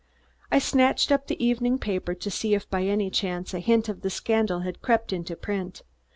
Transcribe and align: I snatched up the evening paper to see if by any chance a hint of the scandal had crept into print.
I 0.51 0.57
snatched 0.57 1.11
up 1.11 1.27
the 1.27 1.37
evening 1.45 1.77
paper 1.77 2.15
to 2.15 2.31
see 2.31 2.55
if 2.55 2.67
by 2.67 2.85
any 2.85 3.11
chance 3.11 3.53
a 3.53 3.59
hint 3.59 3.87
of 3.87 4.01
the 4.01 4.09
scandal 4.09 4.61
had 4.61 4.81
crept 4.81 5.13
into 5.13 5.35
print. 5.35 5.83